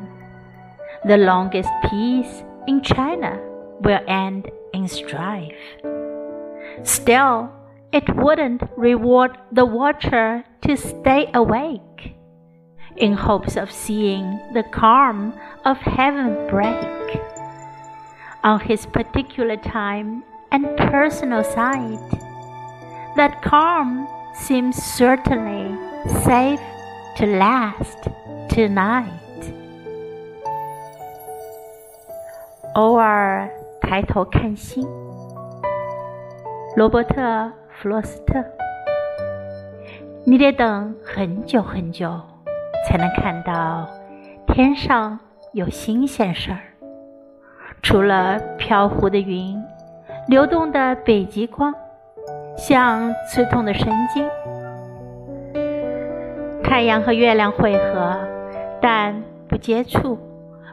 [1.07, 3.41] the longest peace in China
[3.81, 5.55] will end in strife.
[6.83, 7.49] Still,
[7.93, 12.15] it wouldn't reward the watcher to stay awake
[12.97, 15.33] in hopes of seeing the calm
[15.65, 17.21] of heaven break.
[18.43, 22.11] On his particular time and personal side,
[23.17, 25.71] that calm seems certainly
[26.25, 26.61] safe
[27.17, 28.09] to last
[28.49, 29.26] tonight.
[32.77, 33.49] 偶尔
[33.81, 34.87] 抬头看星，
[36.77, 37.23] 罗伯特·
[37.71, 38.45] 弗洛斯特。
[40.27, 42.21] 你得等很久很久，
[42.87, 43.89] 才能看到
[44.49, 45.19] 天上
[45.55, 46.59] 有新鲜事儿。
[47.81, 49.59] 除了飘忽的云、
[50.29, 51.73] 流动的北极光，
[52.59, 54.29] 像刺痛的神经。
[56.63, 58.19] 太阳和月亮汇合，
[58.83, 60.19] 但不接触，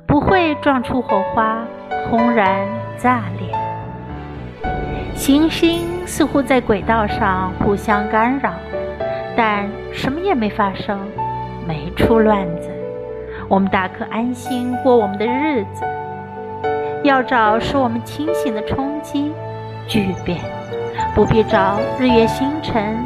[0.06, 1.63] 不会撞出火花。
[2.10, 3.50] 轰然炸裂，
[5.16, 8.54] 行星似乎在轨道上互相干扰，
[9.36, 11.00] 但什么也没发生，
[11.68, 12.70] 没出乱子。
[13.48, 15.84] 我们大可安心过我们的日子。
[17.04, 19.34] 要找使我们清醒的冲击、
[19.88, 20.40] 巨变，
[21.14, 22.98] 不必找日月星辰，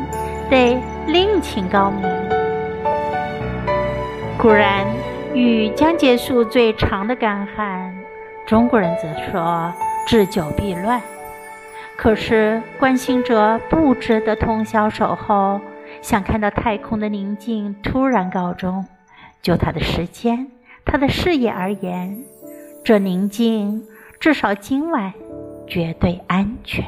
[0.50, 0.78] 得
[1.08, 2.08] 另请高明。
[4.38, 4.86] 固然，
[5.34, 7.92] 雨将结束最长的干旱。
[8.48, 9.74] 中国人则说
[10.08, 11.02] “治久必乱”，
[11.98, 15.60] 可是关心者不值得通宵守候，
[16.02, 18.86] 想看到太空的宁静突然告终。
[19.42, 20.50] 就他的时间、
[20.86, 22.24] 他的事业而言，
[22.86, 23.86] 这宁静
[24.18, 25.14] 至少今晚
[25.68, 26.86] 绝对安全。